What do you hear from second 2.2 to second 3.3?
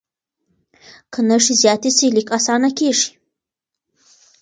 اسانه کېږي.